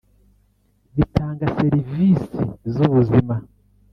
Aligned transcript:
bitanga 0.95 1.45
serivisi 1.57 2.41
z’ubuzima 2.73 3.35